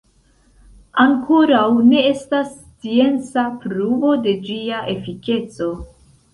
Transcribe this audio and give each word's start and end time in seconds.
Ankoraŭ 1.03 1.65
ne 1.91 2.01
estas 2.13 2.49
scienca 2.57 3.45
pruvo 3.67 4.17
de 4.27 4.37
ĝia 4.51 4.83
efikeco. 4.99 5.73